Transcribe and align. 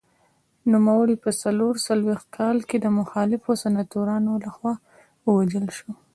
نوموړی 0.71 1.15
په 1.23 1.29
څلور 1.41 1.73
څلوېښت 1.87 2.27
کال 2.37 2.57
کې 2.69 2.77
د 2.81 2.85
مخالفو 2.99 3.49
سناتورانو 3.63 4.31
لخوا 4.45 4.73
ووژل 5.27 5.67
شو. 5.77 5.91